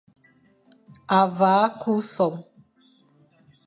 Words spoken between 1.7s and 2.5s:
ku som,